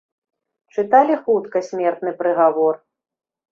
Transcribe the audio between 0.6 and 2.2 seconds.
Чыталі хутка смертны